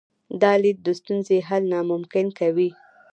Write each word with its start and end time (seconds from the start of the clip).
دا 0.41 0.51
لید 0.63 0.77
د 0.83 0.87
ستونزې 0.99 1.37
حل 1.47 1.63
ناممکن 1.73 2.27
کوي. 2.39 2.69